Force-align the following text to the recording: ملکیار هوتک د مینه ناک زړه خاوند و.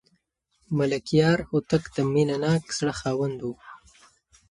ملکیار 0.77 1.39
هوتک 1.49 1.83
د 1.95 1.97
مینه 2.13 2.37
ناک 2.43 2.63
زړه 2.77 2.93
خاوند 2.99 3.39
و. 3.41 3.47